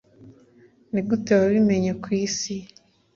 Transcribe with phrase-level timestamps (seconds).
[0.91, 2.53] nigute wabimenye kwisi